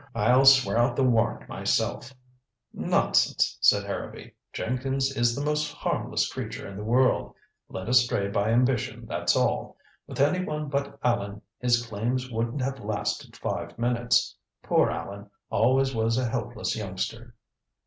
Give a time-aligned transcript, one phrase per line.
[0.15, 2.11] I'll swear out the warrant myself"
[2.91, 7.35] "Nonsense," said Harrowby, "Jenkins is the most harmless creature in the world.
[7.69, 9.77] Led astray by ambition, that's all.
[10.07, 14.35] With any one but Allan his claims wouldn't have lasted five minutes.
[14.63, 17.35] Poor Allan always was a helpless youngster."